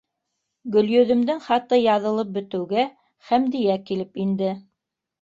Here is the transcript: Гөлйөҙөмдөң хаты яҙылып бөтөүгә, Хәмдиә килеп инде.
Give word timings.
Гөлйөҙөмдөң 0.75 1.43
хаты 1.49 1.79
яҙылып 1.81 2.33
бөтөүгә, 2.39 2.89
Хәмдиә 3.31 3.81
килеп 3.91 4.23
инде. 4.29 4.55